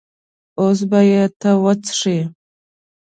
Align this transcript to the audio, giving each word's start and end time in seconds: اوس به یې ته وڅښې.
اوس 0.59 0.79
به 0.89 0.99
یې 1.11 1.23
ته 1.41 1.49
وڅښې. 1.63 2.19